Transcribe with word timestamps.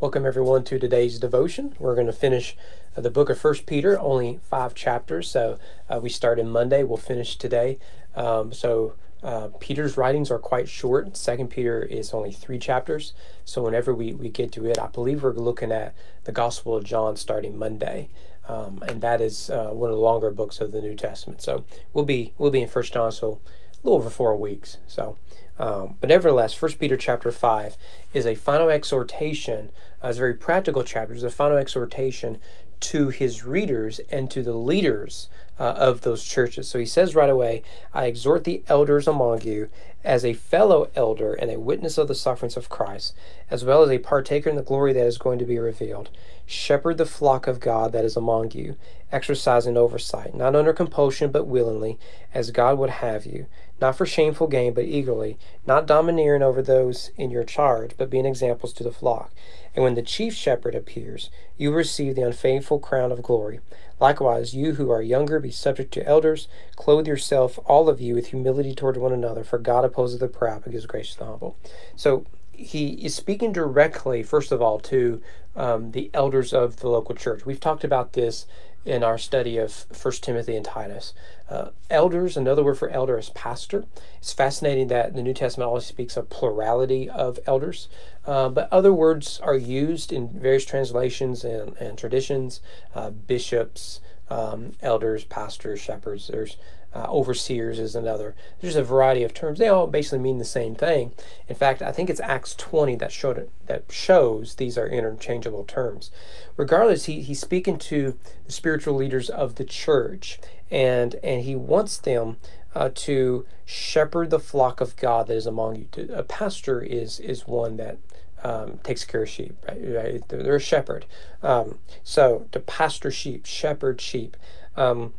Welcome 0.00 0.24
everyone 0.24 0.64
to 0.64 0.78
today's 0.78 1.18
devotion. 1.18 1.74
We're 1.78 1.94
going 1.94 2.06
to 2.06 2.12
finish 2.14 2.56
uh, 2.96 3.02
the 3.02 3.10
book 3.10 3.28
of 3.28 3.38
First 3.38 3.66
Peter, 3.66 4.00
only 4.00 4.40
five 4.42 4.74
chapters. 4.74 5.30
So 5.30 5.58
uh, 5.90 6.00
we 6.02 6.08
started 6.08 6.46
Monday. 6.46 6.82
We'll 6.84 6.96
finish 6.96 7.36
today. 7.36 7.78
Um, 8.16 8.50
so 8.50 8.94
uh, 9.22 9.48
Peter's 9.60 9.98
writings 9.98 10.30
are 10.30 10.38
quite 10.38 10.70
short. 10.70 11.18
Second 11.18 11.50
Peter 11.50 11.82
is 11.82 12.14
only 12.14 12.32
three 12.32 12.58
chapters. 12.58 13.12
So 13.44 13.62
whenever 13.62 13.94
we, 13.94 14.14
we 14.14 14.30
get 14.30 14.52
to 14.52 14.64
it, 14.64 14.78
I 14.78 14.86
believe 14.86 15.22
we're 15.22 15.34
looking 15.34 15.70
at 15.70 15.94
the 16.24 16.32
Gospel 16.32 16.74
of 16.74 16.84
John 16.84 17.16
starting 17.16 17.58
Monday. 17.58 18.08
Um, 18.48 18.82
and 18.88 19.02
that 19.02 19.20
is 19.20 19.50
uh, 19.50 19.68
one 19.68 19.90
of 19.90 19.96
the 19.96 20.02
longer 20.02 20.30
books 20.30 20.62
of 20.62 20.72
the 20.72 20.80
New 20.80 20.96
Testament. 20.96 21.42
So 21.42 21.66
we'll 21.92 22.06
be 22.06 22.32
we'll 22.38 22.50
be 22.50 22.62
in 22.62 22.68
First 22.68 22.94
John, 22.94 23.12
so 23.12 23.38
a 23.72 23.86
little 23.86 23.98
over 23.98 24.08
four 24.08 24.34
weeks. 24.34 24.78
So 24.86 25.18
um, 25.60 25.96
but 26.00 26.08
nevertheless, 26.08 26.54
First 26.54 26.78
Peter 26.80 26.96
chapter 26.96 27.30
five 27.30 27.76
is 28.12 28.26
a 28.26 28.34
final 28.34 28.70
exhortation. 28.70 29.70
Uh, 30.02 30.08
it's 30.08 30.18
a 30.18 30.20
very 30.20 30.34
practical 30.34 30.82
chapter. 30.82 31.14
It's 31.14 31.22
a 31.22 31.30
final 31.30 31.58
exhortation 31.58 32.38
to 32.80 33.10
his 33.10 33.44
readers 33.44 34.00
and 34.10 34.30
to 34.30 34.42
the 34.42 34.54
leaders 34.54 35.28
uh, 35.58 35.74
of 35.76 36.00
those 36.00 36.24
churches. 36.24 36.66
So 36.66 36.78
he 36.78 36.86
says 36.86 37.14
right 37.14 37.28
away, 37.28 37.62
I 37.92 38.06
exhort 38.06 38.44
the 38.44 38.62
elders 38.68 39.06
among 39.06 39.42
you 39.42 39.68
as 40.02 40.24
a 40.24 40.32
fellow 40.32 40.88
elder 40.96 41.34
and 41.34 41.50
a 41.50 41.60
witness 41.60 41.98
of 41.98 42.08
the 42.08 42.14
sufferings 42.14 42.56
of 42.56 42.70
Christ, 42.70 43.14
as 43.50 43.66
well 43.66 43.82
as 43.82 43.90
a 43.90 43.98
partaker 43.98 44.48
in 44.48 44.56
the 44.56 44.62
glory 44.62 44.94
that 44.94 45.06
is 45.06 45.18
going 45.18 45.38
to 45.38 45.44
be 45.44 45.58
revealed. 45.58 46.08
Shepherd 46.46 46.96
the 46.96 47.04
flock 47.04 47.46
of 47.46 47.60
God 47.60 47.92
that 47.92 48.06
is 48.06 48.16
among 48.16 48.52
you, 48.52 48.76
exercising 49.12 49.76
oversight, 49.76 50.34
not 50.34 50.56
under 50.56 50.72
compulsion, 50.72 51.30
but 51.30 51.46
willingly, 51.46 51.98
as 52.32 52.50
God 52.50 52.78
would 52.78 52.90
have 52.90 53.26
you, 53.26 53.46
not 53.80 53.96
for 53.96 54.06
shameful 54.06 54.46
gain, 54.46 54.74
but 54.74 54.84
eagerly, 54.84 55.38
not 55.66 55.86
domineering 55.86 56.42
over 56.42 56.62
those 56.62 57.10
in 57.16 57.30
your 57.30 57.44
charge, 57.44 57.92
but 57.96 58.10
being 58.10 58.26
examples 58.26 58.72
to 58.74 58.84
the 58.84 58.92
flock. 58.92 59.32
And 59.74 59.84
when 59.84 59.94
the 59.94 60.02
chief 60.02 60.34
shepherd 60.34 60.74
appears, 60.74 61.30
you 61.56 61.72
receive 61.72 62.16
the 62.16 62.22
unfaithful 62.22 62.78
crown 62.78 63.12
of 63.12 63.22
glory. 63.22 63.60
Likewise, 64.00 64.54
you 64.54 64.74
who 64.74 64.90
are 64.90 65.02
younger, 65.02 65.38
be 65.38 65.50
subject 65.50 65.92
to 65.94 66.06
elders. 66.06 66.48
Clothe 66.74 67.06
yourself, 67.06 67.58
all 67.66 67.88
of 67.88 68.00
you, 68.00 68.14
with 68.14 68.28
humility 68.28 68.74
toward 68.74 68.96
one 68.96 69.12
another, 69.12 69.44
for 69.44 69.58
God 69.58 69.84
opposes 69.84 70.18
the 70.18 70.28
proud, 70.28 70.64
but 70.64 70.72
gives 70.72 70.86
grace 70.86 71.12
to 71.12 71.18
the 71.18 71.26
humble. 71.26 71.56
So 71.94 72.24
he 72.52 72.90
is 73.04 73.14
speaking 73.14 73.52
directly, 73.52 74.22
first 74.22 74.52
of 74.52 74.60
all, 74.60 74.78
to 74.80 75.22
um, 75.56 75.92
the 75.92 76.10
elders 76.14 76.52
of 76.52 76.76
the 76.76 76.88
local 76.88 77.14
church. 77.14 77.44
We've 77.44 77.60
talked 77.60 77.84
about 77.84 78.12
this 78.12 78.46
in 78.84 79.02
our 79.02 79.18
study 79.18 79.58
of 79.58 79.72
First 79.92 80.22
Timothy 80.22 80.56
and 80.56 80.64
Titus. 80.64 81.12
Uh, 81.48 81.70
elders, 81.90 82.36
another 82.36 82.64
word 82.64 82.78
for 82.78 82.88
elder 82.88 83.18
is 83.18 83.30
pastor. 83.30 83.84
It's 84.18 84.32
fascinating 84.32 84.88
that 84.88 85.14
the 85.14 85.22
New 85.22 85.34
Testament 85.34 85.68
always 85.68 85.84
speaks 85.84 86.16
of 86.16 86.30
plurality 86.30 87.08
of 87.08 87.38
elders, 87.46 87.88
uh, 88.26 88.48
but 88.48 88.72
other 88.72 88.92
words 88.92 89.40
are 89.40 89.56
used 89.56 90.12
in 90.12 90.28
various 90.28 90.64
translations 90.64 91.44
and, 91.44 91.76
and 91.76 91.98
traditions. 91.98 92.60
Uh, 92.94 93.10
bishops, 93.10 94.00
um, 94.30 94.72
elders, 94.80 95.24
pastors, 95.24 95.80
shepherds. 95.80 96.28
There's 96.28 96.56
uh, 96.94 97.06
overseers 97.08 97.78
is 97.78 97.94
another. 97.94 98.34
There's 98.60 98.76
a 98.76 98.82
variety 98.82 99.22
of 99.22 99.32
terms. 99.32 99.58
They 99.58 99.68
all 99.68 99.86
basically 99.86 100.18
mean 100.18 100.38
the 100.38 100.44
same 100.44 100.74
thing. 100.74 101.12
In 101.48 101.54
fact, 101.54 101.82
I 101.82 101.92
think 101.92 102.10
it's 102.10 102.20
Acts 102.20 102.54
20 102.56 102.96
that 102.96 103.12
showed 103.12 103.38
it, 103.38 103.50
that 103.66 103.84
shows 103.90 104.56
these 104.56 104.76
are 104.76 104.88
interchangeable 104.88 105.64
terms. 105.64 106.10
Regardless, 106.56 107.04
he, 107.04 107.22
he's 107.22 107.40
speaking 107.40 107.78
to 107.78 108.18
the 108.44 108.52
spiritual 108.52 108.94
leaders 108.94 109.30
of 109.30 109.54
the 109.54 109.64
church, 109.64 110.40
and 110.70 111.14
and 111.22 111.42
he 111.42 111.54
wants 111.54 111.96
them 111.96 112.38
uh, 112.74 112.90
to 112.94 113.46
shepherd 113.64 114.30
the 114.30 114.40
flock 114.40 114.80
of 114.80 114.96
God 114.96 115.28
that 115.28 115.36
is 115.36 115.46
among 115.46 115.76
you. 115.76 115.88
A 116.12 116.24
pastor 116.24 116.80
is 116.80 117.20
is 117.20 117.46
one 117.46 117.76
that 117.76 117.98
um, 118.42 118.78
takes 118.82 119.04
care 119.04 119.22
of 119.22 119.28
sheep, 119.28 119.54
right? 119.68 119.80
right? 119.80 120.28
They're, 120.28 120.56
a 120.56 120.60
shepherd. 120.60 121.06
Um, 121.42 121.78
so 122.02 122.46
to 122.52 122.60
pastor 122.60 123.10
sheep, 123.10 123.46
shepherd 123.46 124.00
sheep. 124.00 124.36
Um, 124.76 125.12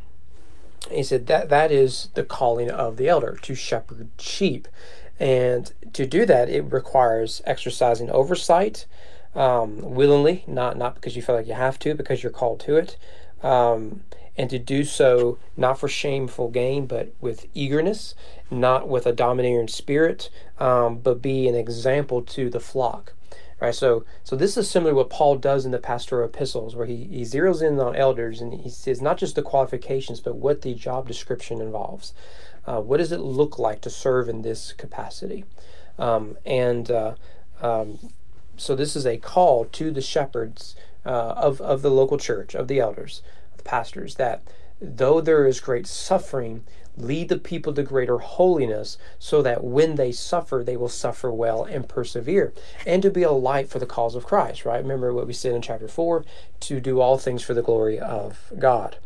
he 0.89 1.03
said 1.03 1.27
that 1.27 1.49
that 1.49 1.71
is 1.71 2.09
the 2.15 2.23
calling 2.23 2.69
of 2.69 2.97
the 2.97 3.07
elder 3.07 3.37
to 3.43 3.55
shepherd 3.55 4.09
sheep, 4.17 4.67
and 5.19 5.73
to 5.93 6.05
do 6.05 6.25
that 6.25 6.49
it 6.49 6.61
requires 6.61 7.41
exercising 7.45 8.09
oversight 8.09 8.85
um, 9.35 9.81
willingly, 9.81 10.43
not 10.47 10.77
not 10.77 10.95
because 10.95 11.15
you 11.15 11.21
feel 11.21 11.35
like 11.35 11.47
you 11.47 11.53
have 11.53 11.79
to, 11.79 11.93
because 11.93 12.23
you're 12.23 12.31
called 12.31 12.59
to 12.61 12.75
it, 12.75 12.97
um, 13.43 14.01
and 14.37 14.49
to 14.49 14.59
do 14.59 14.83
so 14.83 15.37
not 15.55 15.79
for 15.79 15.87
shameful 15.87 16.49
gain, 16.49 16.85
but 16.85 17.13
with 17.21 17.45
eagerness, 17.53 18.15
not 18.49 18.87
with 18.87 19.05
a 19.05 19.13
domineering 19.13 19.67
spirit, 19.67 20.29
um, 20.59 20.97
but 20.97 21.21
be 21.21 21.47
an 21.47 21.55
example 21.55 22.21
to 22.21 22.49
the 22.49 22.59
flock. 22.59 23.13
Right, 23.61 23.75
so 23.75 24.05
so 24.23 24.35
this 24.35 24.57
is 24.57 24.67
similar 24.67 24.91
to 24.91 24.95
what 24.95 25.11
Paul 25.11 25.37
does 25.37 25.65
in 25.65 25.71
the 25.71 25.77
pastoral 25.77 26.27
epistles, 26.27 26.75
where 26.75 26.87
he, 26.87 27.03
he 27.03 27.21
zeroes 27.21 27.61
in 27.61 27.79
on 27.79 27.95
elders 27.95 28.41
and 28.41 28.51
he 28.55 28.69
says 28.69 29.03
not 29.03 29.19
just 29.19 29.35
the 29.35 29.43
qualifications, 29.43 30.19
but 30.19 30.35
what 30.35 30.63
the 30.63 30.73
job 30.73 31.07
description 31.07 31.61
involves. 31.61 32.13
Uh, 32.65 32.81
what 32.81 32.97
does 32.97 33.11
it 33.11 33.19
look 33.19 33.59
like 33.59 33.79
to 33.81 33.89
serve 33.91 34.27
in 34.27 34.41
this 34.41 34.73
capacity? 34.73 35.45
Um, 35.99 36.37
and 36.43 36.89
uh, 36.89 37.13
um, 37.61 37.99
so 38.57 38.75
this 38.75 38.95
is 38.95 39.05
a 39.05 39.17
call 39.17 39.65
to 39.65 39.91
the 39.91 40.01
shepherds 40.01 40.75
uh, 41.05 41.09
of, 41.09 41.61
of 41.61 41.83
the 41.83 41.91
local 41.91 42.17
church, 42.17 42.55
of 42.55 42.67
the 42.67 42.79
elders, 42.79 43.21
the 43.57 43.63
pastors, 43.63 44.15
that 44.15 44.41
though 44.81 45.21
there 45.21 45.45
is 45.45 45.59
great 45.59 45.85
suffering, 45.85 46.63
lead 46.97 47.29
the 47.29 47.37
people 47.37 47.73
to 47.73 47.83
greater 47.83 48.17
holiness 48.17 48.97
so 49.19 49.41
that 49.41 49.63
when 49.63 49.95
they 49.95 50.11
suffer, 50.11 50.63
they 50.65 50.75
will 50.75 50.89
suffer 50.89 51.31
well 51.31 51.63
and 51.63 51.87
persevere, 51.87 52.53
and 52.85 53.01
to 53.01 53.09
be 53.09 53.23
a 53.23 53.31
light 53.31 53.69
for 53.69 53.79
the 53.79 53.85
cause 53.85 54.15
of 54.15 54.25
Christ, 54.25 54.65
right? 54.65 54.81
Remember 54.81 55.13
what 55.13 55.27
we 55.27 55.33
said 55.33 55.53
in 55.53 55.61
chapter 55.61 55.87
4 55.87 56.25
to 56.61 56.79
do 56.79 56.99
all 56.99 57.17
things 57.17 57.43
for 57.43 57.53
the 57.53 57.61
glory 57.61 57.99
of 57.99 58.51
God. 58.57 58.97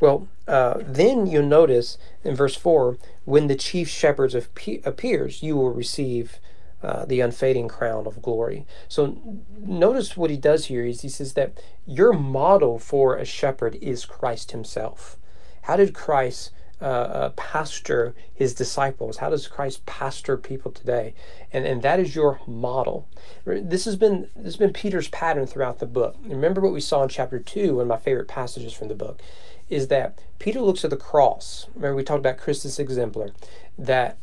Well, 0.00 0.28
uh, 0.48 0.78
then 0.80 1.26
you'll 1.26 1.46
notice 1.46 1.98
in 2.22 2.34
verse 2.34 2.56
4 2.56 2.98
when 3.24 3.46
the 3.46 3.56
chief 3.56 3.88
shepherds 3.88 4.34
appears, 4.34 5.42
you 5.42 5.56
will 5.56 5.72
receive. 5.72 6.38
Uh, 6.82 7.06
the 7.06 7.20
unfading 7.20 7.66
crown 7.66 8.06
of 8.06 8.20
glory. 8.20 8.66
So 8.88 9.16
notice 9.58 10.18
what 10.18 10.28
he 10.28 10.36
does 10.36 10.66
here 10.66 10.84
is 10.84 11.00
he 11.00 11.08
says 11.08 11.32
that 11.32 11.58
your 11.86 12.12
model 12.12 12.78
for 12.78 13.16
a 13.16 13.24
shepherd 13.24 13.76
is 13.76 14.04
Christ 14.04 14.50
himself. 14.50 15.16
How 15.64 15.76
did 15.76 15.94
Christ 15.94 16.50
uh, 16.82 16.84
uh, 16.84 17.28
pastor 17.30 18.14
his 18.34 18.52
disciples? 18.52 19.16
How 19.16 19.30
does 19.30 19.48
Christ 19.48 19.86
pastor 19.86 20.36
people 20.36 20.70
today? 20.70 21.14
And 21.52 21.64
and 21.64 21.80
that 21.80 21.98
is 21.98 22.14
your 22.14 22.40
model. 22.46 23.08
This 23.46 23.86
has 23.86 23.96
been 23.96 24.28
this 24.36 24.44
has 24.44 24.56
been 24.58 24.74
Peter's 24.74 25.08
pattern 25.08 25.46
throughout 25.46 25.78
the 25.78 25.86
book. 25.86 26.16
Remember 26.22 26.60
what 26.60 26.74
we 26.74 26.82
saw 26.82 27.02
in 27.02 27.08
chapter 27.08 27.38
two, 27.38 27.76
one 27.76 27.82
of 27.82 27.88
my 27.88 27.96
favorite 27.96 28.28
passages 28.28 28.74
from 28.74 28.88
the 28.88 28.94
book, 28.94 29.22
is 29.70 29.88
that 29.88 30.18
Peter 30.38 30.60
looks 30.60 30.84
at 30.84 30.90
the 30.90 30.98
cross. 30.98 31.66
Remember 31.74 31.96
we 31.96 32.04
talked 32.04 32.20
about 32.20 32.36
Christus 32.36 32.78
exemplar, 32.78 33.30
that 33.78 34.18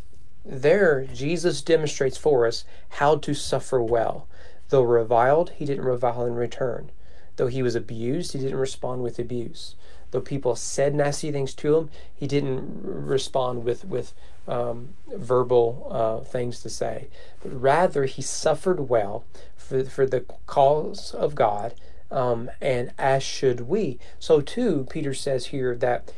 there 0.46 1.07
Jesus 1.12 1.63
demonstrates 1.63 2.18
for 2.18 2.46
us 2.46 2.66
how 3.00 3.16
to 3.16 3.34
suffer 3.34 3.81
well. 3.81 4.28
Though 4.69 4.84
reviled, 4.84 5.53
he 5.56 5.66
didn't 5.66 5.85
revile 5.85 6.24
in 6.24 6.35
return. 6.35 6.91
Though 7.38 7.47
he 7.47 7.63
was 7.63 7.74
abused, 7.74 8.34
he 8.34 8.40
didn't 8.40 8.59
respond 8.59 9.01
with 9.01 9.18
abuse 9.18 9.75
though 10.12 10.22
people 10.22 10.56
said 10.56 10.94
nasty 10.94 11.32
things 11.32 11.54
to 11.56 11.78
him, 11.78 11.90
he 12.14 12.28
didn't 12.28 12.82
respond 12.84 13.64
with 13.64 13.86
with 13.86 14.14
um, 14.48 14.90
verbal 15.16 15.88
uh, 15.90 16.24
things 16.26 16.62
to 16.62 16.70
say, 16.70 17.08
but 17.42 17.50
rather 17.60 18.06
he 18.06 18.22
suffered 18.22 18.90
well 18.90 19.24
for 19.56 19.84
for 19.86 20.06
the 20.06 20.26
cause 20.46 21.14
of 21.14 21.36
God, 21.36 21.74
um, 22.10 22.52
and 22.62 22.92
as 22.98 23.24
should 23.24 23.62
we. 23.62 24.00
So 24.20 24.42
too, 24.42 24.88
Peter 24.90 25.14
says 25.14 25.48
here 25.48 25.76
that 25.78 26.12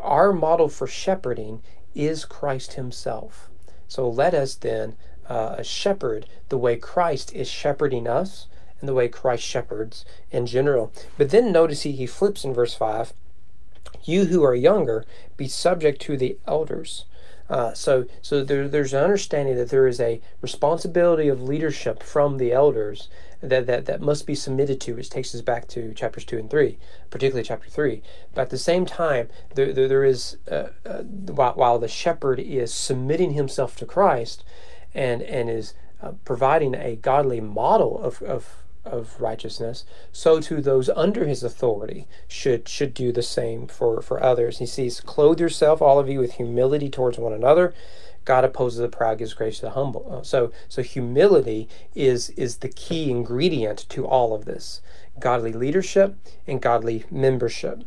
our 0.00 0.32
model 0.32 0.68
for 0.68 0.86
shepherding 0.86 1.62
is 1.94 2.24
Christ 2.24 2.74
Himself. 2.74 3.48
So 3.88 4.08
let 4.08 4.34
us 4.34 4.54
then 4.54 4.96
uh, 5.28 5.62
shepherd 5.62 6.26
the 6.48 6.58
way 6.58 6.76
Christ 6.76 7.32
is 7.34 7.48
shepherding 7.48 8.06
us 8.06 8.46
and 8.80 8.88
the 8.88 8.94
way 8.94 9.08
Christ 9.08 9.44
shepherds 9.44 10.04
in 10.30 10.46
general. 10.46 10.92
But 11.16 11.30
then 11.30 11.52
notice 11.52 11.82
he, 11.82 11.92
he 11.92 12.06
flips 12.06 12.44
in 12.44 12.52
verse 12.52 12.74
5 12.74 13.12
you 14.04 14.26
who 14.26 14.42
are 14.42 14.54
younger, 14.54 15.04
be 15.36 15.48
subject 15.48 16.00
to 16.02 16.16
the 16.16 16.38
elders. 16.46 17.04
Uh, 17.48 17.74
so, 17.74 18.06
so 18.22 18.42
there, 18.42 18.66
there's 18.66 18.94
an 18.94 19.04
understanding 19.04 19.56
that 19.56 19.68
there 19.70 19.86
is 19.86 20.00
a 20.00 20.20
responsibility 20.40 21.28
of 21.28 21.42
leadership 21.42 22.02
from 22.02 22.38
the 22.38 22.52
elders 22.52 23.08
that, 23.42 23.66
that, 23.66 23.86
that 23.86 24.00
must 24.00 24.26
be 24.26 24.34
submitted 24.34 24.80
to, 24.80 24.94
which 24.94 25.10
takes 25.10 25.34
us 25.34 25.42
back 25.42 25.66
to 25.68 25.92
chapters 25.92 26.24
2 26.24 26.38
and 26.38 26.50
3, 26.50 26.78
particularly 27.10 27.46
chapter 27.46 27.68
3. 27.68 28.02
But 28.34 28.42
at 28.42 28.50
the 28.50 28.58
same 28.58 28.86
time, 28.86 29.28
there, 29.54 29.72
there, 29.72 29.88
there 29.88 30.04
is, 30.04 30.38
uh, 30.50 30.68
uh, 30.86 31.02
while, 31.02 31.54
while 31.54 31.78
the 31.78 31.88
shepherd 31.88 32.38
is 32.38 32.72
submitting 32.72 33.32
himself 33.32 33.76
to 33.76 33.86
Christ 33.86 34.44
and, 34.94 35.22
and 35.22 35.50
is 35.50 35.74
uh, 36.00 36.12
providing 36.24 36.74
a 36.74 36.96
godly 36.96 37.40
model 37.40 38.00
of, 38.00 38.22
of 38.22 38.62
of 38.84 39.20
righteousness, 39.20 39.84
so 40.12 40.40
too 40.40 40.60
those 40.60 40.88
under 40.90 41.26
his 41.26 41.42
authority 41.42 42.06
should 42.26 42.68
should 42.68 42.94
do 42.94 43.12
the 43.12 43.22
same 43.22 43.66
for, 43.66 44.02
for 44.02 44.22
others. 44.22 44.58
He 44.58 44.66
says, 44.66 45.00
Clothe 45.00 45.40
yourself, 45.40 45.80
all 45.80 45.98
of 45.98 46.08
you, 46.08 46.18
with 46.18 46.34
humility 46.34 46.88
towards 46.88 47.18
one 47.18 47.32
another. 47.32 47.74
God 48.24 48.44
opposes 48.44 48.78
the 48.78 48.88
proud, 48.88 49.18
gives 49.18 49.34
grace 49.34 49.56
to 49.56 49.62
the 49.62 49.70
humble. 49.70 50.06
Uh, 50.10 50.22
so, 50.22 50.52
so 50.68 50.82
humility 50.82 51.68
is 51.94 52.30
is 52.30 52.58
the 52.58 52.68
key 52.68 53.10
ingredient 53.10 53.86
to 53.90 54.06
all 54.06 54.34
of 54.34 54.44
this: 54.44 54.80
godly 55.18 55.52
leadership 55.52 56.16
and 56.46 56.60
godly 56.60 57.04
membership. 57.10 57.84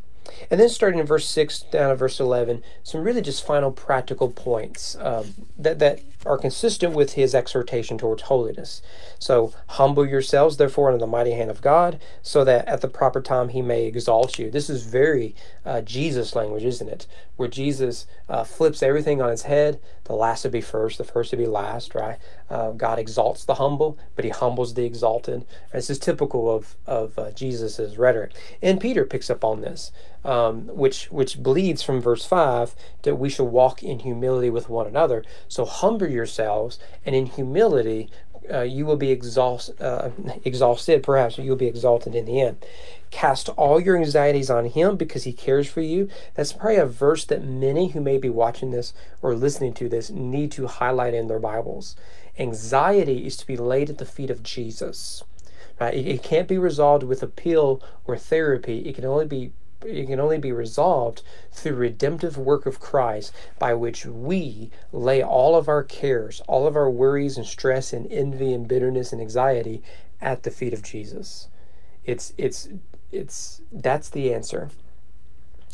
And 0.49 0.59
then 0.59 0.69
starting 0.69 0.99
in 0.99 1.05
verse 1.05 1.29
6 1.29 1.65
down 1.71 1.89
to 1.89 1.95
verse 1.95 2.19
11, 2.19 2.63
some 2.83 3.03
really 3.03 3.21
just 3.21 3.45
final 3.45 3.71
practical 3.71 4.31
points 4.31 4.97
um, 4.99 5.35
that, 5.55 5.77
that 5.77 5.99
are 6.25 6.37
consistent 6.37 6.93
with 6.93 7.13
his 7.13 7.35
exhortation 7.35 7.97
towards 7.97 8.23
holiness. 8.23 8.81
So, 9.19 9.53
humble 9.67 10.05
yourselves, 10.05 10.57
therefore, 10.57 10.87
under 10.87 10.99
the 10.99 11.07
mighty 11.07 11.31
hand 11.31 11.49
of 11.49 11.61
God, 11.61 11.99
so 12.21 12.43
that 12.43 12.67
at 12.67 12.81
the 12.81 12.87
proper 12.87 13.21
time 13.21 13.49
he 13.49 13.61
may 13.61 13.85
exalt 13.85 14.39
you. 14.39 14.49
This 14.49 14.69
is 14.69 14.83
very 14.83 15.35
uh, 15.65 15.81
Jesus 15.81 16.35
language, 16.35 16.63
isn't 16.63 16.89
it? 16.89 17.07
Where 17.35 17.49
Jesus 17.49 18.07
uh, 18.29 18.43
flips 18.43 18.81
everything 18.81 19.21
on 19.21 19.31
its 19.31 19.43
head 19.43 19.79
the 20.05 20.13
last 20.13 20.43
to 20.43 20.49
be 20.49 20.61
first, 20.61 20.97
the 20.99 21.03
first 21.03 21.31
to 21.31 21.37
be 21.37 21.47
last, 21.47 21.95
right? 21.95 22.17
Uh, 22.49 22.71
God 22.71 22.99
exalts 22.99 23.43
the 23.43 23.55
humble, 23.55 23.97
but 24.15 24.23
he 24.23 24.29
humbles 24.29 24.75
the 24.75 24.85
exalted. 24.85 25.45
This 25.73 25.89
is 25.89 25.97
typical 25.97 26.53
of, 26.55 26.75
of 26.85 27.17
uh, 27.17 27.31
Jesus' 27.31 27.97
rhetoric. 27.97 28.31
And 28.61 28.79
Peter 28.79 29.03
picks 29.03 29.31
up 29.31 29.43
on 29.43 29.61
this, 29.61 29.91
um, 30.23 30.67
which, 30.67 31.11
which 31.11 31.41
bleeds 31.41 31.81
from 31.81 32.01
verse 32.01 32.23
5 32.23 32.75
that 33.01 33.15
we 33.15 33.29
should 33.29 33.45
walk 33.45 33.81
in 33.81 33.99
humility 33.99 34.51
with 34.51 34.69
one 34.69 34.85
another. 34.85 35.23
So, 35.47 35.65
humble 35.65 36.07
yourselves, 36.15 36.79
and 37.05 37.15
in 37.15 37.27
humility, 37.27 38.09
uh, 38.51 38.61
you 38.61 38.85
will 38.85 38.97
be 38.97 39.11
exhaust, 39.11 39.71
uh, 39.81 40.09
exhausted, 40.43 41.03
perhaps, 41.03 41.37
you'll 41.37 41.55
be 41.55 41.67
exalted 41.67 42.15
in 42.15 42.25
the 42.25 42.41
end. 42.41 42.57
Cast 43.11 43.49
all 43.49 43.79
your 43.79 43.97
anxieties 43.97 44.49
on 44.49 44.65
Him 44.65 44.97
because 44.97 45.23
He 45.23 45.33
cares 45.33 45.69
for 45.69 45.81
you. 45.81 46.09
That's 46.33 46.53
probably 46.53 46.77
a 46.77 46.85
verse 46.85 47.25
that 47.25 47.43
many 47.43 47.89
who 47.89 48.01
may 48.01 48.17
be 48.17 48.29
watching 48.29 48.71
this 48.71 48.93
or 49.21 49.35
listening 49.35 49.73
to 49.75 49.89
this 49.89 50.09
need 50.09 50.51
to 50.53 50.67
highlight 50.67 51.13
in 51.13 51.27
their 51.27 51.39
Bibles. 51.39 51.95
Anxiety 52.37 53.25
is 53.25 53.37
to 53.37 53.47
be 53.47 53.57
laid 53.57 53.89
at 53.89 53.97
the 53.97 54.05
feet 54.05 54.29
of 54.29 54.43
Jesus. 54.43 55.23
Right? 55.79 55.93
It, 55.93 56.07
it 56.07 56.23
can't 56.23 56.47
be 56.47 56.57
resolved 56.57 57.03
with 57.03 57.23
a 57.23 57.27
pill 57.27 57.81
or 58.05 58.17
therapy. 58.17 58.79
It 58.79 58.95
can 58.95 59.05
only 59.05 59.25
be 59.25 59.51
it 59.85 60.07
can 60.07 60.19
only 60.19 60.37
be 60.37 60.51
resolved 60.51 61.21
through 61.51 61.75
redemptive 61.75 62.37
work 62.37 62.65
of 62.65 62.79
Christ 62.79 63.33
by 63.59 63.73
which 63.73 64.05
we 64.05 64.71
lay 64.91 65.23
all 65.23 65.55
of 65.55 65.67
our 65.67 65.83
cares, 65.83 66.41
all 66.47 66.67
of 66.67 66.75
our 66.75 66.89
worries 66.89 67.37
and 67.37 67.45
stress 67.45 67.93
and 67.93 68.11
envy 68.11 68.53
and 68.53 68.67
bitterness 68.67 69.11
and 69.11 69.21
anxiety 69.21 69.81
at 70.21 70.43
the 70.43 70.51
feet 70.51 70.73
of 70.73 70.83
Jesus. 70.83 71.47
It's 72.03 72.33
it's 72.37 72.69
it's 73.11 73.61
that's 73.71 74.09
the 74.09 74.33
answer. 74.33 74.69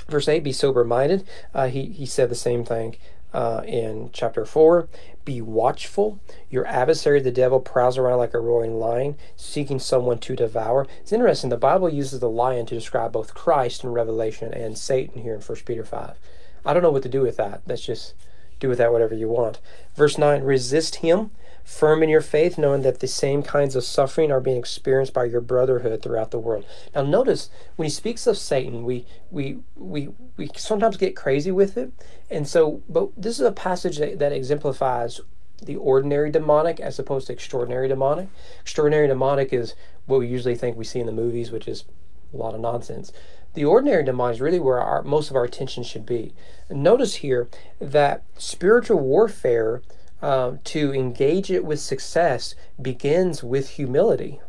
Verse 0.08 0.28
8, 0.28 0.44
be 0.44 0.52
sober 0.52 0.84
minded. 0.84 1.26
Uh, 1.54 1.68
he, 1.68 1.86
he 1.86 2.06
said 2.06 2.30
the 2.30 2.36
same 2.36 2.66
thing 2.66 2.98
uh, 3.34 3.62
in 3.66 4.10
chapter 4.14 4.46
4. 4.46 4.88
Be 5.24 5.42
watchful. 5.42 6.20
Your 6.50 6.66
adversary, 6.66 7.22
the 7.22 7.32
devil, 7.32 7.60
prowls 7.60 7.98
around 7.98 8.18
like 8.18 8.34
a 8.34 8.40
roaring 8.40 8.80
lion, 8.80 9.16
seeking 9.36 9.80
someone 9.80 10.18
to 10.20 10.36
devour. 10.36 10.88
It's 11.02 11.12
interesting. 11.12 11.50
The 11.50 11.58
Bible 11.58 11.90
uses 11.90 12.20
the 12.20 12.30
lion 12.30 12.66
to 12.68 12.76
describe 12.76 13.12
both 13.12 13.34
Christ 13.34 13.84
in 13.84 13.92
Revelation 13.92 14.54
and 14.54 14.78
Satan 14.78 15.22
here 15.22 15.36
in 15.36 15.42
1 15.42 15.58
Peter 15.66 15.86
5. 15.86 16.18
I 16.66 16.74
don't 16.74 16.84
know 16.84 16.92
what 16.92 17.04
to 17.04 17.10
do 17.10 17.22
with 17.22 17.38
that. 17.38 17.62
Let's 17.66 17.86
just 17.86 18.14
do 18.60 18.70
with 18.70 18.78
that 18.78 18.92
whatever 18.92 19.16
you 19.16 19.28
want. 19.28 19.60
Verse 19.96 20.18
9 20.18 20.44
resist 20.44 20.98
him 20.98 21.32
firm 21.64 22.04
in 22.04 22.10
your 22.10 22.22
faith, 22.22 22.58
knowing 22.58 22.82
that 22.82 23.00
the 23.00 23.08
same 23.08 23.44
kinds 23.44 23.76
of 23.76 23.84
suffering 23.84 24.32
are 24.32 24.42
being 24.42 24.58
experienced 24.58 25.14
by 25.14 25.26
your 25.26 25.42
brotherhood 25.42 26.02
throughout 26.02 26.32
the 26.32 26.40
world. 26.40 26.66
Now, 26.94 27.04
notice 27.04 27.50
when 27.76 27.86
he 27.86 27.90
speaks 27.90 28.28
of 28.28 28.38
Satan, 28.38 28.84
we 28.84 29.06
we 29.30 29.60
we 29.76 30.10
we 30.38 30.50
sometimes 30.56 30.98
get 30.98 31.16
crazy 31.16 31.52
with 31.52 31.78
it, 31.78 31.92
and 32.30 32.48
so, 32.48 32.82
but 32.90 33.10
this 33.16 33.40
is 33.40 33.46
a 33.46 33.52
passage 33.52 33.98
that, 33.98 34.20
that 34.20 34.32
exemplifies 34.32 35.22
the 35.62 35.76
ordinary 35.76 36.32
demonic 36.32 36.80
as 36.80 36.98
opposed 36.98 37.28
to 37.28 37.34
extraordinary 37.34 37.88
demonic. 37.88 38.30
Extraordinary 38.62 39.08
demonic 39.08 39.54
is 39.54 39.76
what 40.06 40.20
we 40.20 40.28
usually 40.28 40.56
think 40.56 40.76
we 40.76 40.84
see 40.84 41.00
in 41.00 41.06
the 41.06 41.12
movies, 41.12 41.52
which 41.52 41.68
is 41.68 41.86
a 42.34 42.38
lot 42.38 42.56
of 42.56 42.62
nonsense. 42.62 43.12
The 43.54 43.66
ordinary 43.66 44.04
demonic 44.04 44.36
is 44.36 44.42
really 44.42 44.60
where 44.60 44.80
our, 44.80 45.04
most 45.04 45.30
of 45.30 45.36
our 45.36 45.44
attention 45.44 45.84
should 45.84 46.06
be. 46.06 46.34
Notice 46.70 47.16
here 47.16 47.50
that 47.80 48.24
spiritual 48.38 49.00
warfare 49.00 49.82
uh, 50.22 50.54
to 50.64 50.94
engage 50.94 51.50
it 51.52 51.66
with 51.66 51.80
success 51.80 52.56
begins 52.82 53.44
with 53.44 53.70
humility. 53.70 54.40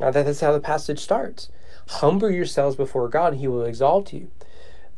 Now, 0.00 0.10
that's 0.10 0.40
how 0.40 0.52
the 0.52 0.60
passage 0.60 0.98
starts. 0.98 1.48
Humble 1.86 2.30
yourselves 2.30 2.76
before 2.76 3.08
God, 3.08 3.34
and 3.34 3.40
He 3.40 3.48
will 3.48 3.64
exalt 3.64 4.12
you. 4.12 4.30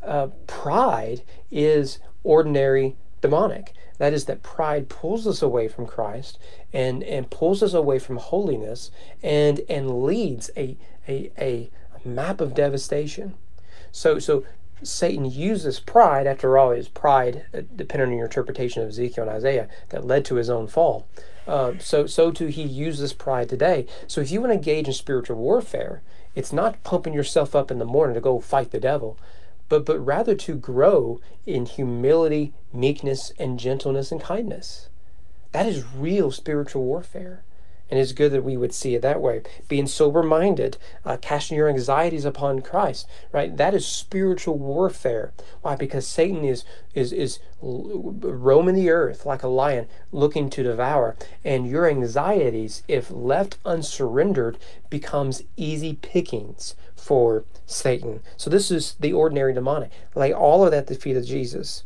Uh, 0.02 0.28
pride 0.46 1.22
is 1.50 1.98
ordinary 2.22 2.96
demonic. 3.20 3.72
That 3.98 4.12
is, 4.12 4.24
that 4.24 4.42
pride 4.42 4.88
pulls 4.88 5.26
us 5.26 5.40
away 5.40 5.68
from 5.68 5.86
Christ 5.86 6.38
and, 6.72 7.02
and 7.04 7.30
pulls 7.30 7.62
us 7.62 7.74
away 7.74 7.98
from 7.98 8.16
holiness 8.16 8.90
and, 9.22 9.60
and 9.68 10.02
leads 10.02 10.50
a, 10.56 10.76
a, 11.08 11.30
a 11.38 11.70
map 12.04 12.40
of 12.40 12.54
devastation. 12.54 13.34
So, 13.92 14.18
so 14.18 14.44
Satan 14.82 15.24
uses 15.24 15.80
pride, 15.80 16.26
after 16.26 16.58
all, 16.58 16.70
is 16.70 16.88
pride, 16.88 17.46
uh, 17.54 17.62
depending 17.74 18.10
on 18.10 18.16
your 18.16 18.26
interpretation 18.26 18.82
of 18.82 18.88
Ezekiel 18.88 19.24
and 19.24 19.32
Isaiah, 19.32 19.68
that 19.90 20.06
led 20.06 20.24
to 20.26 20.34
his 20.34 20.50
own 20.50 20.66
fall. 20.66 21.06
Uh, 21.46 21.74
so, 21.78 22.06
so 22.06 22.30
too 22.30 22.46
he 22.46 22.62
uses 22.62 23.12
pride 23.12 23.48
today. 23.48 23.86
So, 24.06 24.20
if 24.20 24.30
you 24.30 24.40
want 24.40 24.50
to 24.50 24.56
engage 24.56 24.86
in 24.86 24.92
spiritual 24.92 25.36
warfare, 25.36 26.02
it's 26.34 26.52
not 26.52 26.82
pumping 26.82 27.14
yourself 27.14 27.54
up 27.54 27.70
in 27.70 27.78
the 27.78 27.84
morning 27.84 28.14
to 28.14 28.20
go 28.20 28.40
fight 28.40 28.70
the 28.70 28.80
devil, 28.80 29.18
but 29.68 29.84
but 29.84 29.98
rather 29.98 30.34
to 30.34 30.54
grow 30.54 31.20
in 31.46 31.66
humility, 31.66 32.52
meekness, 32.72 33.32
and 33.38 33.58
gentleness 33.58 34.10
and 34.10 34.20
kindness. 34.20 34.88
That 35.52 35.66
is 35.66 35.84
real 35.84 36.30
spiritual 36.30 36.82
warfare. 36.82 37.44
And 37.90 38.00
it's 38.00 38.12
good 38.12 38.32
that 38.32 38.44
we 38.44 38.56
would 38.56 38.72
see 38.72 38.94
it 38.94 39.02
that 39.02 39.20
way. 39.20 39.42
Being 39.68 39.86
sober 39.86 40.22
minded, 40.22 40.78
uh, 41.04 41.18
casting 41.20 41.56
your 41.56 41.68
anxieties 41.68 42.24
upon 42.24 42.62
Christ, 42.62 43.06
right? 43.30 43.54
That 43.56 43.74
is 43.74 43.86
spiritual 43.86 44.58
warfare. 44.58 45.32
Why? 45.60 45.76
Because 45.76 46.06
Satan 46.06 46.44
is, 46.44 46.64
is, 46.94 47.12
is 47.12 47.38
roaming 47.60 48.74
the 48.74 48.90
earth 48.90 49.26
like 49.26 49.42
a 49.42 49.48
lion 49.48 49.86
looking 50.12 50.48
to 50.50 50.62
devour. 50.62 51.14
And 51.44 51.68
your 51.68 51.88
anxieties, 51.88 52.82
if 52.88 53.10
left 53.10 53.58
unsurrendered, 53.66 54.58
becomes 54.88 55.42
easy 55.56 55.94
pickings 55.94 56.74
for 56.96 57.44
Satan. 57.66 58.20
So 58.38 58.48
this 58.48 58.70
is 58.70 58.96
the 58.98 59.12
ordinary 59.12 59.52
demonic. 59.52 59.90
Lay 60.14 60.32
all 60.32 60.64
of 60.64 60.70
that 60.70 60.78
at 60.78 60.86
the 60.86 60.94
feet 60.94 61.16
of 61.16 61.26
Jesus, 61.26 61.84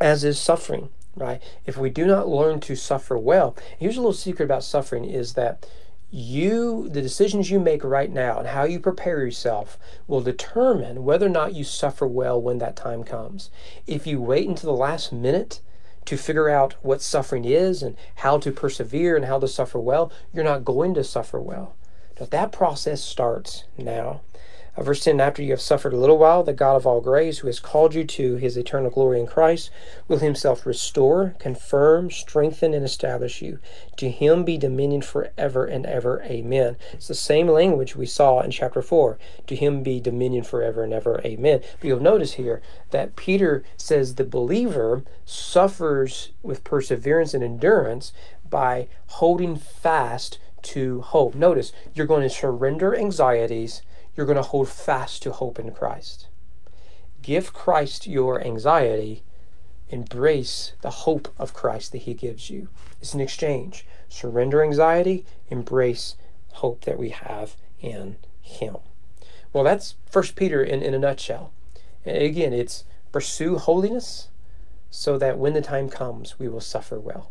as 0.00 0.24
is 0.24 0.38
suffering 0.38 0.90
right? 1.16 1.42
If 1.66 1.76
we 1.76 1.90
do 1.90 2.06
not 2.06 2.28
learn 2.28 2.60
to 2.60 2.76
suffer 2.76 3.16
well, 3.16 3.56
here's 3.78 3.96
a 3.96 4.00
little 4.00 4.12
secret 4.12 4.44
about 4.44 4.64
suffering 4.64 5.04
is 5.04 5.34
that 5.34 5.66
you 6.10 6.88
the 6.90 7.02
decisions 7.02 7.50
you 7.50 7.58
make 7.58 7.82
right 7.82 8.12
now 8.12 8.38
and 8.38 8.46
how 8.46 8.62
you 8.62 8.78
prepare 8.78 9.20
yourself 9.20 9.76
will 10.06 10.20
determine 10.20 11.02
whether 11.02 11.26
or 11.26 11.30
not 11.30 11.54
you 11.54 11.64
suffer 11.64 12.06
well 12.06 12.40
when 12.40 12.58
that 12.58 12.76
time 12.76 13.02
comes. 13.02 13.50
If 13.86 14.06
you 14.06 14.20
wait 14.20 14.48
until 14.48 14.70
the 14.70 14.80
last 14.80 15.12
minute 15.12 15.60
to 16.04 16.16
figure 16.16 16.48
out 16.48 16.74
what 16.82 17.02
suffering 17.02 17.44
is 17.44 17.82
and 17.82 17.96
how 18.16 18.38
to 18.38 18.52
persevere 18.52 19.16
and 19.16 19.24
how 19.24 19.40
to 19.40 19.48
suffer 19.48 19.80
well, 19.80 20.12
you're 20.32 20.44
not 20.44 20.64
going 20.64 20.94
to 20.94 21.02
suffer 21.02 21.40
well. 21.40 21.74
But 22.16 22.30
that 22.30 22.52
process 22.52 23.02
starts 23.02 23.64
now. 23.76 24.20
Uh, 24.76 24.82
verse 24.82 25.04
10 25.04 25.20
After 25.20 25.42
you 25.42 25.50
have 25.50 25.60
suffered 25.60 25.92
a 25.92 25.96
little 25.96 26.18
while, 26.18 26.42
the 26.42 26.52
God 26.52 26.76
of 26.76 26.86
all 26.86 27.00
grace, 27.00 27.38
who 27.38 27.46
has 27.46 27.60
called 27.60 27.94
you 27.94 28.04
to 28.04 28.36
his 28.36 28.56
eternal 28.56 28.90
glory 28.90 29.20
in 29.20 29.26
Christ, 29.26 29.70
will 30.08 30.18
himself 30.18 30.66
restore, 30.66 31.34
confirm, 31.38 32.10
strengthen, 32.10 32.74
and 32.74 32.84
establish 32.84 33.40
you. 33.40 33.58
To 33.98 34.10
him 34.10 34.44
be 34.44 34.58
dominion 34.58 35.02
forever 35.02 35.64
and 35.64 35.86
ever. 35.86 36.22
Amen. 36.24 36.76
It's 36.92 37.08
the 37.08 37.14
same 37.14 37.48
language 37.48 37.94
we 37.94 38.06
saw 38.06 38.40
in 38.40 38.50
chapter 38.50 38.82
4. 38.82 39.18
To 39.46 39.56
him 39.56 39.82
be 39.82 40.00
dominion 40.00 40.44
forever 40.44 40.82
and 40.82 40.92
ever. 40.92 41.20
Amen. 41.24 41.60
But 41.78 41.88
you'll 41.88 42.00
notice 42.00 42.34
here 42.34 42.60
that 42.90 43.16
Peter 43.16 43.62
says 43.76 44.14
the 44.14 44.24
believer 44.24 45.04
suffers 45.24 46.30
with 46.42 46.64
perseverance 46.64 47.34
and 47.34 47.44
endurance 47.44 48.12
by 48.48 48.88
holding 49.06 49.56
fast 49.56 50.38
to 50.62 51.02
hope. 51.02 51.34
Notice, 51.34 51.72
you're 51.92 52.06
going 52.06 52.22
to 52.22 52.30
surrender 52.30 52.96
anxieties 52.96 53.82
you're 54.16 54.26
going 54.26 54.36
to 54.36 54.42
hold 54.42 54.68
fast 54.68 55.22
to 55.22 55.32
hope 55.32 55.58
in 55.58 55.72
Christ. 55.72 56.28
Give 57.22 57.52
Christ 57.52 58.06
your 58.06 58.40
anxiety, 58.40 59.22
embrace 59.88 60.72
the 60.82 60.90
hope 60.90 61.28
of 61.38 61.54
Christ 61.54 61.92
that 61.92 62.02
He 62.02 62.14
gives 62.14 62.50
you. 62.50 62.68
It's 63.00 63.14
an 63.14 63.20
exchange. 63.20 63.86
Surrender 64.08 64.62
anxiety, 64.62 65.24
embrace 65.48 66.16
hope 66.54 66.84
that 66.84 66.98
we 66.98 67.10
have 67.10 67.56
in 67.80 68.16
Him. 68.40 68.76
Well, 69.52 69.64
that's 69.64 69.94
First 70.10 70.36
Peter 70.36 70.62
in, 70.62 70.82
in 70.82 70.94
a 70.94 70.98
nutshell. 70.98 71.52
And 72.04 72.16
again, 72.16 72.52
it's 72.52 72.84
pursue 73.12 73.58
holiness 73.58 74.28
so 74.90 75.16
that 75.18 75.38
when 75.38 75.54
the 75.54 75.60
time 75.60 75.88
comes, 75.88 76.38
we 76.38 76.48
will 76.48 76.60
suffer 76.60 77.00
well. 77.00 77.30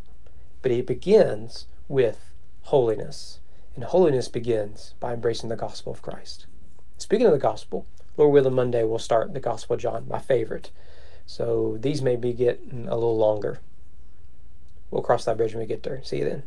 But 0.62 0.72
it 0.72 0.88
begins 0.88 1.68
with 1.88 2.34
holiness. 2.64 3.40
And 3.76 3.84
holiness 3.84 4.28
begins 4.28 4.94
by 5.00 5.14
embracing 5.14 5.50
the 5.50 5.56
gospel 5.56 5.94
of 5.94 6.02
Christ. 6.02 6.46
Speaking 6.98 7.26
of 7.26 7.34
the 7.34 7.40
gospel, 7.40 7.86
Lord 8.18 8.34
willing, 8.34 8.54
Monday 8.54 8.84
we'll 8.84 9.00
start 9.00 9.34
the 9.34 9.40
Gospel 9.40 9.76
of 9.76 9.82
John, 9.82 10.08
my 10.08 10.20
favorite. 10.20 10.72
So 11.26 11.78
these 11.80 12.02
may 12.02 12.16
be 12.16 12.34
getting 12.34 12.88
a 12.88 12.96
little 12.96 13.18
longer. 13.18 13.60
We'll 14.92 15.02
cross 15.02 15.26
that 15.26 15.38
bridge 15.38 15.54
when 15.54 15.62
we 15.62 15.68
get 15.68 15.84
there. 15.84 16.04
See 16.04 16.20
you 16.20 16.26
then. 16.26 16.44